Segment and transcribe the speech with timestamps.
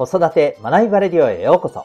[0.00, 1.84] 子育て学びバレディオへようこそ。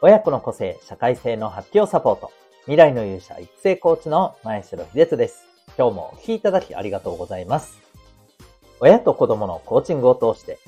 [0.00, 2.32] 親子の個性、社会性の発揮をサポート。
[2.62, 5.44] 未来の勇者育成コーチの前城秀人です。
[5.78, 7.78] 今日もお聴きいただきありがとうございます。
[8.80, 10.58] 親と子供のコーチングを通して、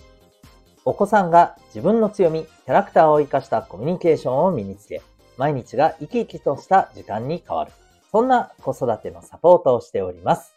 [0.85, 5.03] お子さんが自分の強み、キャラクターを活かしたコミュニケーションを身につけ、
[5.37, 7.73] 毎日が生き生きとした時間に変わる。
[8.13, 10.55] そんな子育てのサポートをしております。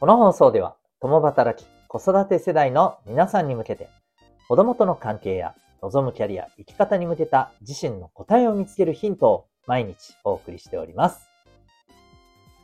[0.00, 3.88] この放送では、共働き、子育て世代の皆さんに向けて、
[4.46, 11.30] 子供との関係や望むキャリア、生き方に向けた自身の答えを見つけるヒントを毎日お送りしております。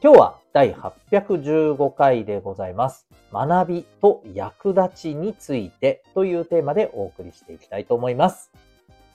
[0.02, 3.06] 今日は第815回でございます。
[3.32, 8.50] 学びと役立ちについてというテーマでお送りしていきたいと思います。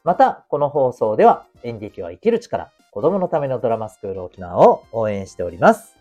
[0.03, 5.94] また、この放送では演劇は生きる力、子供のためのドラマスクール沖縄を応援しております。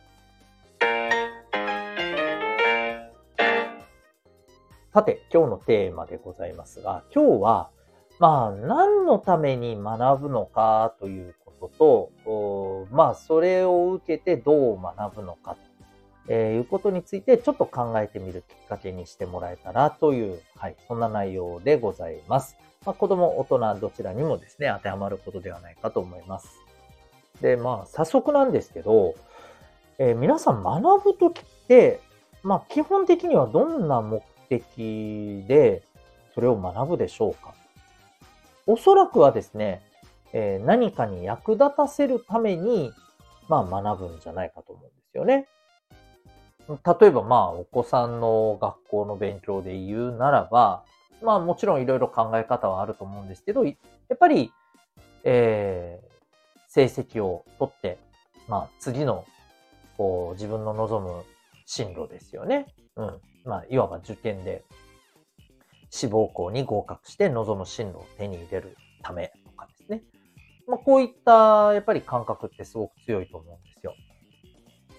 [4.94, 7.70] さて、今日のテーマでございますが、今日は、
[8.20, 15.56] まあ、何のために学ぶのかということと、まあ、それを受けてどう学ぶのか
[16.28, 22.56] と、いうことについてちょっと考えてみるきっかけにしてもらえたらという、はい、そんな内容でございます。
[22.86, 26.60] まあ、子供、大人、どちらにもですね、当てはまることではないかと思います。
[27.40, 29.16] で、まあ、早速なんですけど、
[29.98, 31.98] えー、皆さん学ぶときって、
[32.44, 35.82] まあ、基本的にはどんな目的で
[36.34, 37.54] それを学ぶでしょうか
[38.66, 39.82] おそらくはですね、
[40.32, 42.92] えー、何かに役立たせるために、
[43.48, 45.46] まあ学ぶんじゃないかと思うんですよね。
[46.66, 50.84] 例えばまあお子さんの学校の勉強で言うならば、
[51.22, 53.72] まあもちろんいろいろ考え方はあると思うんですけど、や
[54.14, 54.50] っぱり、
[55.24, 56.08] えー、
[56.68, 57.98] 成績を取って、
[58.48, 59.26] まあ次の
[59.98, 61.22] こう自分の望む
[61.66, 62.66] 進路ですよね。
[62.96, 63.20] うん。
[63.44, 64.64] まあ、いわば受験で
[65.90, 70.02] 志望校に合格して望む進路を手に入れるためとかですね。
[70.66, 73.94] まあ、こういったやっぱり感覚ってすごく強いと思うんですよ。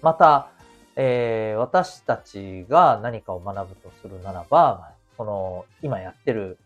[0.00, 0.50] また、
[0.94, 6.58] えー、私たちが何かを学ぶとするならば、この今やってる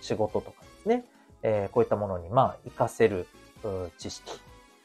[0.00, 1.04] 仕事とかですね、
[1.42, 3.26] えー、こういったものにまあ活かせる
[3.98, 4.40] 知識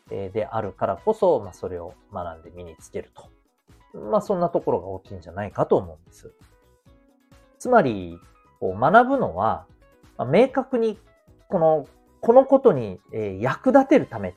[0.10, 3.30] であるからこそ、まあ、それを学んで身につけると
[3.94, 6.32] まあそんなところが大きいんじゃないかと思うんです。
[7.58, 8.20] つまり、
[8.60, 9.66] こう学ぶのは、
[10.18, 10.98] まあ、明確に
[11.50, 11.88] この、
[12.22, 13.00] このことに、
[13.40, 14.36] 役立てるため、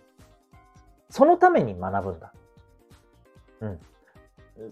[1.10, 2.32] そのために学ぶんだ。
[3.60, 3.80] うん。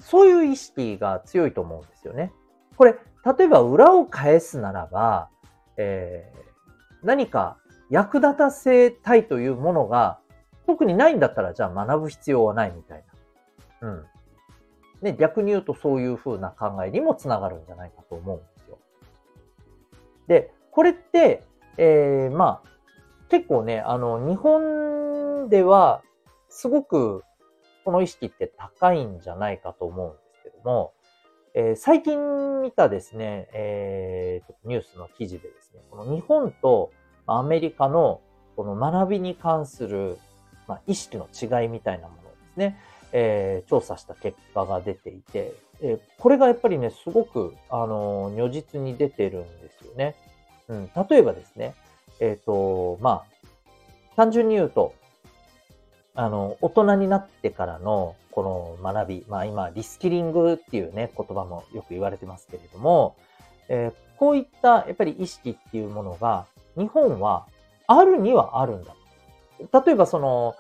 [0.00, 2.32] そういう意識が強いと思うんですよね。
[2.76, 5.28] これ、例えば裏を返すならば、
[5.76, 7.58] えー、何か
[7.90, 10.19] 役立たせたいというものが
[10.66, 13.04] 特にないんだったら、じゃあ学ぶ必要はないみたい
[13.82, 13.88] な。
[13.88, 14.06] うん。
[15.03, 18.78] ね、逆に言うとそういう風な考えにもつながるんじゃないかと思うんですよ。
[20.27, 21.44] で、これって、
[21.78, 22.69] えー、まあ、
[23.28, 26.03] 結構ね、あの、日本では
[26.49, 27.22] すごく
[27.84, 30.93] この意識って高いんじゃないかと思うんですけども、
[31.55, 36.93] えー、最近見たですね、えー、ニュースの記事でですね、この日本と
[37.27, 38.21] アメリカの
[38.56, 40.19] この学びに関する、
[40.69, 42.78] まあ、意識の違いみたいなものですね。
[43.12, 50.15] えー、調査した結果が出ていて、えー、これがやっぱりね、すごく、あのー、如実に出てるんですよね。
[50.69, 51.75] うん、例えばですね、
[52.20, 54.94] えっ、と、まあ、単純に言うと、
[56.15, 63.16] あの、大人になってからのこの学び、まあ今、リスキリングっていうね、言葉もよく言われてますけれども、
[63.69, 67.47] え、こういったやっぱり意識っていうものが、日本は
[67.87, 68.94] あるにはあるんだ。
[69.84, 70.54] 例えばその、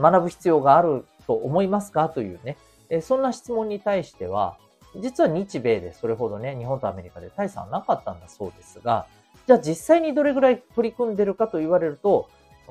[0.00, 2.08] 学ぶ必要があると思いますか？
[2.08, 2.56] というね、
[2.88, 4.58] えそんな質問に対しては、
[5.00, 9.06] 実は日米でそれほどね、日本とアメリカで大差はなかったんだそうですが、
[9.46, 12.28] じゃあ実際にどれぐらい取り組んでるかと言われると、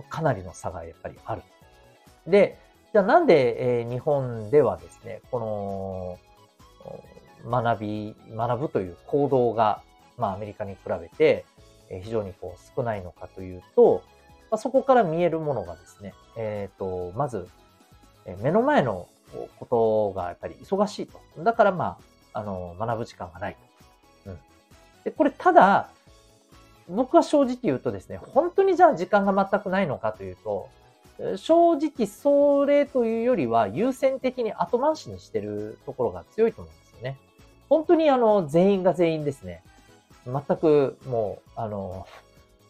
[0.09, 1.41] かなりの差がやっぱりある。
[2.27, 2.57] で、
[2.93, 6.17] じゃあなんで、え、日本ではですね、こ
[7.45, 9.81] の学び、学ぶという行動が、
[10.17, 11.45] まあアメリカに比べて、
[11.89, 14.01] え、非常にこう少ないのかというと、
[14.49, 17.47] まあ、そこから見えるものがですね、えっ、ー、と、まず
[18.41, 19.07] 目の前の
[19.59, 21.19] ことがやっぱり忙しいと。
[21.43, 21.97] だからま
[22.33, 23.57] あ、あの、学ぶ時間がない
[24.25, 24.31] と。
[24.31, 24.39] うん。
[25.03, 25.89] で、これただ、
[26.89, 30.69] 僕は正直言うとですね、本当にじゃあ時間が全くないのかというと、
[31.37, 37.17] 正直それというよりは優先的に後回しにしてるところが強いと思うんですよね。
[37.69, 39.63] 本当にあの、全員が全員ですね、
[40.25, 42.07] 全くもう、あの、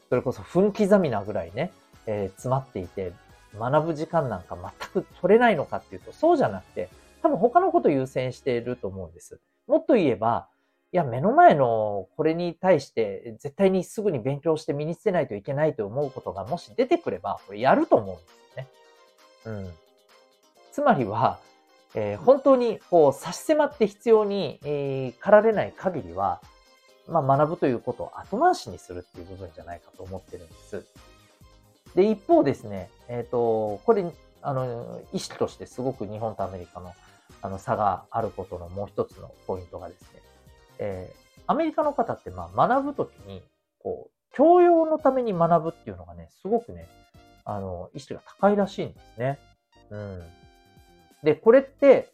[0.10, 1.72] それこそ分刻みなぐらいね、
[2.06, 3.14] えー、詰まっていて、
[3.58, 4.58] 学ぶ時間なんか
[4.92, 6.90] 全く取れないのかっていうと、そうじゃなくて、
[7.22, 9.40] 多分他のこと優先していると思うんです。
[9.68, 10.50] もっと言えば、
[10.92, 18.68] いや、目の前のこれに対して絶対にすぐに勉強して身につけないといけないと思うことがもし出てくれば、これやると思うんで
[19.44, 19.64] すよね。
[19.66, 19.74] うん。
[20.72, 21.40] つまりは、
[21.96, 26.42] えー、本当にこう差し迫って必要に、えー、駆られない限りは、
[27.08, 30.86] まあ、学ぶということを後回しにするっていう部分じゃないかと思ってるんです。
[31.96, 34.06] で、一方ですね、えっ、ー、と、これ、
[34.42, 36.94] あの、意識としてすごく日本とアメリカの
[37.42, 40.08] あの差があることのもう一つのポイントがですね、
[40.80, 43.44] えー、アメリカの方ってまあ学ぶときに、
[43.80, 46.88] こう、教養のために学ぶっていうのがね、すごくね、
[47.46, 49.40] あの、意識が高いらしいんですね。
[49.90, 50.24] うん。
[51.24, 52.10] で、これって、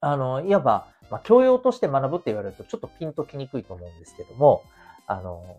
[0.00, 4.62] あの、いわば、まあ、教養として学ぶって言われるとちょっとピンときにくいと思うんですけども、
[5.06, 5.56] あの、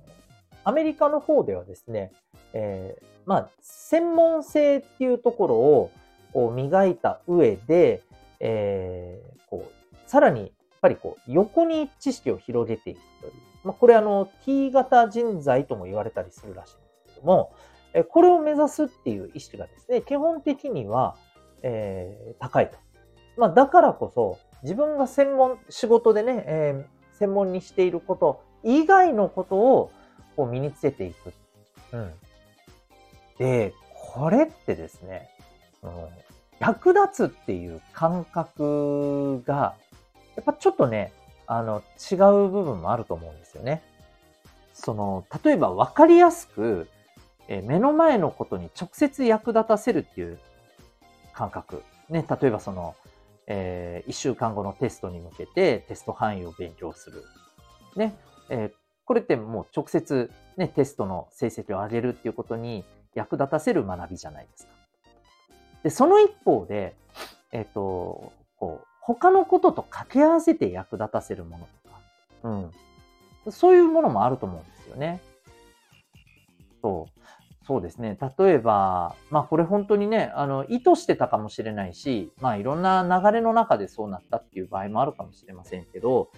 [0.68, 2.12] アメリカの方ではですね、
[2.52, 5.92] えー、まあ、専門性っていうところを
[6.34, 8.04] こう磨いた上で、
[8.42, 10.50] えー、こう、さらに、やっ
[10.81, 13.34] ぱりこう、横に知識を広げていくという。
[13.64, 17.54] まあ、これあの、T 型人材とも言われたりするらしいんですけども、
[17.94, 21.16] えこれを目指すっていう意識がですね、基本的には、
[21.62, 22.78] えー、高いと。
[23.38, 29.92] まあ、だからこそ、自分が専門、仕事でね、えー、専門にしていること以外のことを
[30.38, 31.34] こう身につけていく。
[31.92, 32.13] うん。
[33.39, 33.74] で、
[34.13, 35.30] これってですね、
[35.84, 35.92] うん、
[36.60, 39.75] 役立つっていう感覚が、
[40.36, 41.12] やっぱちょっとね、
[41.48, 43.81] あの、違う部分もあると思うんですよね。
[44.74, 46.88] その、例えば分かりやすく、
[47.48, 50.40] え目の前のことに直接役立たせるっていう
[51.33, 51.83] 感覚。
[52.10, 52.95] ね、例えばその、
[53.48, 57.24] えー、1週間後のテストに向けてテスト範囲を勉強する。
[57.95, 58.16] ね、
[58.50, 62.83] えー、これってもう直接、ね、テストの成績を上げるっていうことに
[63.15, 64.74] 役立たせる学びじゃないですか。
[65.83, 66.94] で、その一方で、
[67.54, 72.00] えっ、と、こう、他のことと掛け合わせて役立たせるものとか、
[73.45, 73.51] うん。
[73.51, 75.21] そういうものもあると思うんですよね。
[76.81, 77.18] そう。
[77.65, 78.18] そうですね。
[78.38, 86.30] 例えば、まあこれ本当にね、あの、意図してたかもしれないし、まあいろんな流れの中でそうなったっていう場合もあるかもしれませんけど、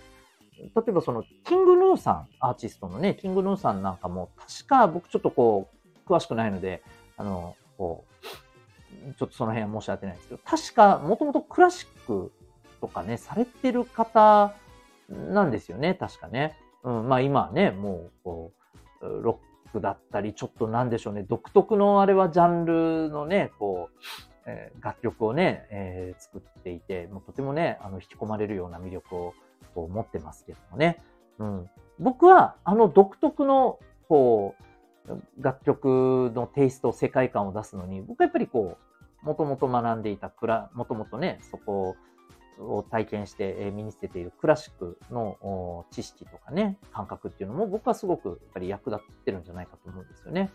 [0.60, 5.70] 例えばその、キングヌーさん、アーティストのね、キングヌーさんなんかも、確か僕ちょっとこ
[6.08, 6.84] う、詳しくないので、
[7.18, 12.32] あの、こう、ちょっとその辺は申し訳ないんですけど、確かもともとクラシック
[12.82, 14.54] とかね、されてる方
[15.10, 16.58] なんですよね、確かね。
[16.84, 18.52] うん、まあ今はね、もう、こ
[19.02, 24.00] う、ロックだったり、ちょっとなんでしょうね、独特のあれはジャンルのね、こう、
[24.46, 29.34] えー、楽曲をね、えー、作っていて、もうとてもね、あの、引き込まれるような魅力を
[29.76, 31.02] う持ってますけどもね。
[31.40, 31.70] うん。
[32.00, 34.64] 僕は、あの独特の、こう、
[35.40, 38.78] 楽曲のテイスト、世界観を出すのに、僕はやっぱりこ
[39.24, 40.32] う、もともと学んでいた、
[40.74, 41.96] もともとね、そこ
[42.60, 50.50] を体験して身につけているクラシックの知識とかね、感覚っていうのも僕はすごくやっぱり役立ってるんじゃないかと思うんですよね。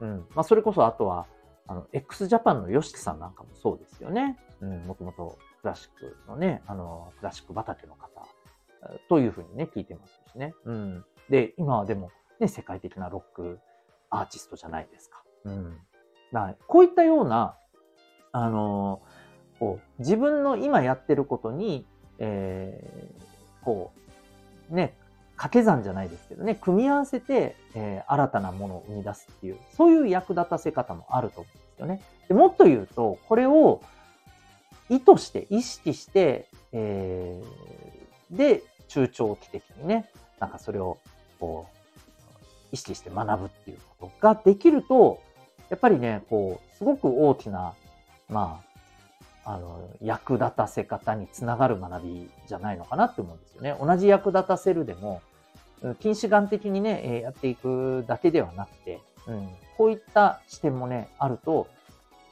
[0.00, 0.26] うん。
[0.34, 1.26] まあ、それこそあとは、
[1.66, 4.38] あの、x ジャパンの YOSHIKI さんなんかもそうですよね。
[4.60, 8.13] うん、もともとクラシックのね、あの、クラシック畑の方
[9.08, 10.54] というふうにね、聞いてますしね。
[10.64, 11.04] うん。
[11.30, 12.10] で、今はでも、
[12.40, 13.58] ね、世界的なロック
[14.10, 15.22] アーティストじゃないですか。
[15.44, 15.78] うん。
[16.32, 17.56] だこういったような、
[18.32, 19.24] あのー
[19.58, 21.86] こう自分の今やってることに、
[22.18, 23.92] えー、こ
[24.70, 24.96] う、ね、
[25.36, 32.02] 掛け算じゃないですけどね、組み合わせて、えー、新たなものを生み出すっていう、そういう役立たせ方もあると思うんですよね。
[32.28, 33.80] でもっと言うと、これを
[34.88, 38.62] 意図して、意識して、えー、で、
[38.94, 40.08] 中長期的にね、
[40.38, 40.98] なんかそれを、
[41.40, 41.76] こう、
[42.70, 45.20] 意識して学ぶっていうことができると、
[45.68, 47.74] やっぱりね、こう、すごく大きな、
[48.28, 48.60] ま
[49.44, 53.76] あ、あの、役立たせ方につながる学びじゃないのかなって思うんですよね。
[53.80, 55.22] 同じ役立たせるでも、
[55.98, 61.66] 近視眼的にね、やっていくだけではなくて、うん、こういった視点もね、あると、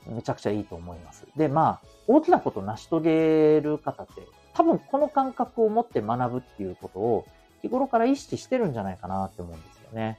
[0.07, 1.26] めちゃくちゃいいと思います。
[1.37, 4.23] で、まあ、大きなことを成し遂げる方って、
[4.55, 7.27] 多分この感覚を持って学ぶっていうことを
[7.63, 10.19] 日頃から意識してるんじゃないかなって思うんですよね。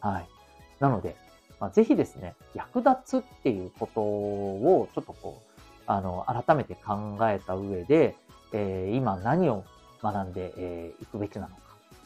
[0.00, 0.26] はい。
[0.80, 1.16] なので、
[1.60, 8.16] まあ、ぜひですね、役立つっていうことをちょっとこう、あの、改めて考えた上で、
[8.52, 9.64] えー、今何を
[10.02, 11.54] 学んでい、えー、くべきなのか。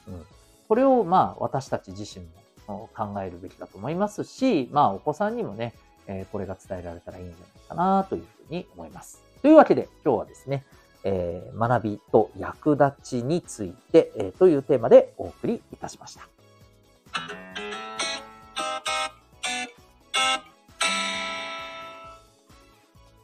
[0.09, 0.26] うん。
[0.68, 2.26] これを、まあ、私たち自身
[2.68, 5.73] も考えるべきだと思いますし、まあ、お子さんにもね、
[6.06, 9.23] えー、これが伝えられたらいいんじゃないかなというふうに思います。
[9.40, 10.64] というわけで、今日はですね、
[11.08, 16.28] えー、学びと役立ちについて、えー、というテーマでお送りいたしました。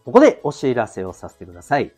[0.05, 1.93] ここでお知らせをさせてください。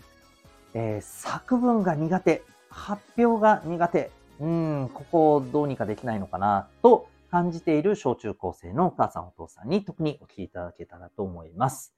[0.72, 2.42] えー、作文が苦手。
[2.70, 4.10] 発表が苦手。
[4.40, 11.94] うん、ここをどうにかできないのかな、と感じている小中高生のお母さんお父さんに特にお聞きいただけたらと思います。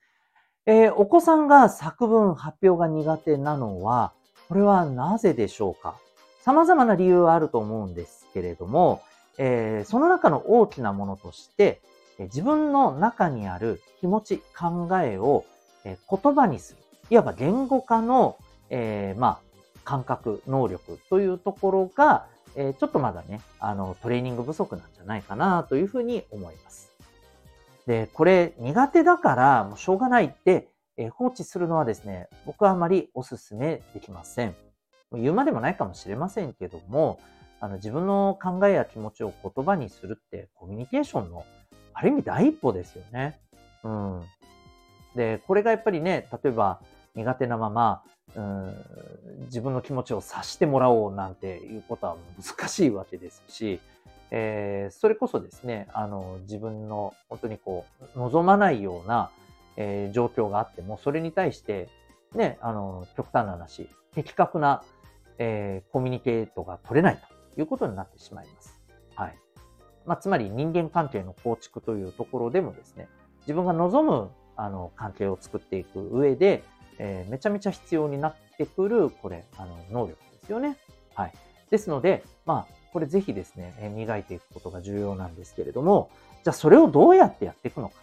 [0.66, 4.12] えー、お子さんが作文発表が苦手なのは、
[4.49, 5.96] これはなぜでしょうか？
[6.42, 9.00] 様々な理由はあると思うんですけれども、
[9.38, 11.80] えー、その中の大きなものとして、
[12.18, 15.44] 自分の中にある気持ち、考えを
[15.85, 16.78] 言葉にする。
[17.11, 18.37] いわば言語化の、
[18.70, 19.38] えー、まあ、
[19.85, 26.86] 感覚、能力というところが、え、ちょっとまだね、あの、トレーニング不足なんじゃないかなというふうに思います。
[27.87, 34.55] で、これ苦手だからもうしょうがないって、えー、放置するのはですね、僕はあまりお勧めできません。
[35.12, 37.21] 言うまでもないかもしれませんけども、
[37.61, 41.45] あの自分の考えや気持ちを言葉にするってコミュニケーションの
[41.95, 43.40] ある意味第一歩ですよね。
[43.85, 44.23] うん。
[45.14, 46.81] で、これがやっぱりね、例えば
[47.14, 48.02] 苦手なまま、
[48.35, 48.75] うん、
[49.47, 53.81] 自分の気持ちを察してもらおうなんていうことは難しいわけですし、
[54.30, 59.30] えー、それこそですね、あの、自分の本当にこう、望まないような、
[59.76, 61.88] えー、状況があっても、それに対して、
[62.35, 64.83] ね、あの、極端な話、的確な、
[65.38, 67.18] えー、コミュニケートが取れない
[67.54, 68.80] ということになってしまいます。
[69.14, 69.38] はい。
[70.06, 73.09] まあ、つまり人間関係の構築というところでもですね、
[73.40, 76.64] 自分が望むあの関係を作っていく上で、
[76.99, 80.76] えー、めちゃめちゃ必要になってくる、これ、あの、能力ですよね。
[81.14, 81.33] はい。
[81.71, 86.11] ですので、まあ、これぜひですね、え磨いていくことが重要なんですけれども、
[86.45, 87.95] じゃあそれをどうやってやっていくのか。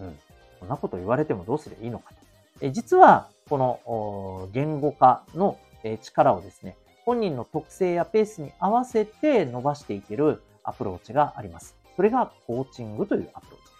[0.00, 0.18] うん。
[0.60, 2.16] こんなこと言われてもどうすればいいのかと。
[2.60, 5.58] え実は、この言語化の
[6.02, 11.76] 力をですね、本人の特性やペースに合わせて伸ばしていけるアプローチがあります。
[11.96, 13.72] それがコーチングというアプローチです。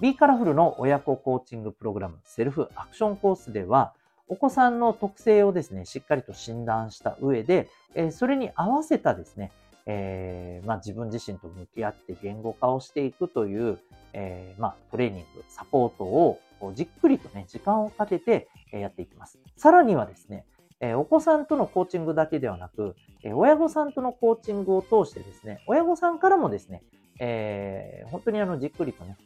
[0.00, 3.94] B カラフルの親子コーチングプログラムセルフアクションコースでは、
[4.28, 9.52] お子さんの特性をですね、しっかりと診断した上で、えそれに合わせたですね、
[9.86, 13.78] えー、まあ、自分自身と向き合って言語化をしていくという、
[14.12, 16.40] えー、まあ、トレーニング、サポートを
[16.74, 19.38] じっくりとね、時間をかけてやっていきます。
[19.56, 20.44] さらにはですね、
[20.80, 26.82] えお子さんとのコーチングだけではなく、え親御さんとのコーチングを通してですね、親御さんからもですね、
[27.24, 29.16] えー、本当にあのじっくりとね、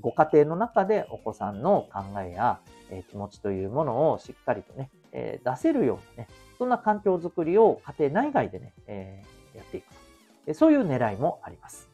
[0.00, 9.22] ご家庭の中でお子さんの考えや、え気持ちというものをしっかりとね、え出せるようなね、そんな環境づくりを家庭内外でね、え
[9.54, 11.90] やっていくそういう狙いもあります。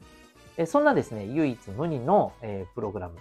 [0.67, 2.33] そんなですね、唯一無二の
[2.77, 3.17] プログラム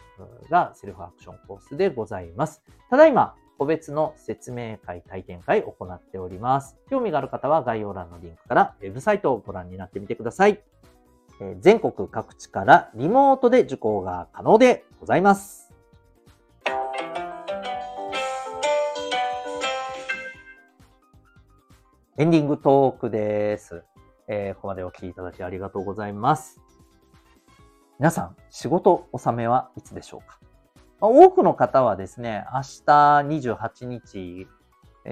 [0.52, 2.62] がセルフアクションコースでございます。
[2.92, 6.78] ただいま、個別の説明会、体験会行っております。
[6.88, 10.62] 興味がある方は概要欄のリンクからウェブサイトをご覧になってみてください。
[11.60, 15.72] 全国各地からリモートで受講が可能でございます。
[22.18, 23.84] エンディングトークです。
[24.28, 26.60] えー、ここまでお聞きいただきありがとうございます。
[28.00, 30.40] 皆さん、仕事納めはいつでしょうか？
[31.00, 34.48] 多くの方はですね、明日28日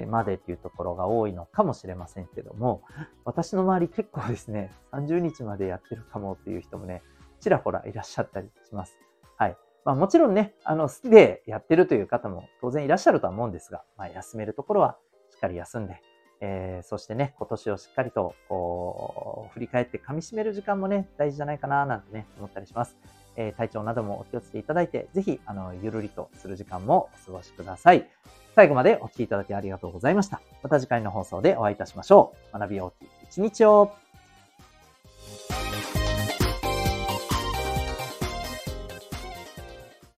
[0.04, 2.82] までっていうところが多いのかもしれませんけども、
[3.24, 7.02] 私の周り結構ですね、30日までやってるかもっていう人もね、
[7.40, 8.98] ちらほらいらっしゃったりします。
[9.36, 9.56] はい。
[9.84, 14.98] まあもちろんね、あの、好きでやってるという方も当然いらっしゃるとは思うんですが、まあ休めるところは
[15.30, 16.00] しっかり休んで、
[16.40, 22.96] えー、そしてね、今年をしっかりと、こう、振り返って噛み締める時間もね、大事じゃないかな、なんてね、思ったりします。
[23.36, 28.08] え体調などもお気をつけいただいて、ぜひ、あの、ゆるりとする時間もお過ごしください。
[28.56, 30.40] 最後までお聴きいただきありがとうございました。
[30.62, 32.58] また次回の放送でお会いいたしましょう。
[32.58, 34.05] 学び大きい一日を。